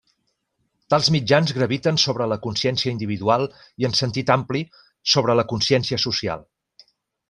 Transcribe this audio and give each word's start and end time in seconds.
Tals 0.93 1.09
mitjans 1.15 1.53
graviten 1.57 2.01
sobre 2.05 2.27
la 2.33 2.39
consciència 2.47 2.95
individual 2.95 3.47
i 3.85 3.89
en 3.91 3.97
sentit 4.03 4.35
ampli, 4.41 4.67
sobre 5.17 5.41
la 5.41 5.51
consciència 5.57 6.05
social. 6.11 6.49